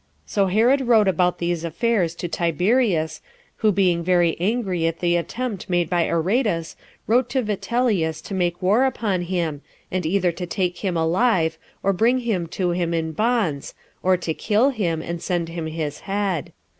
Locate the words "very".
4.03-4.35